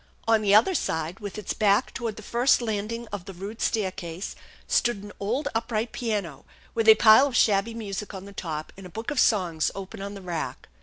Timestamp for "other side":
0.55-1.19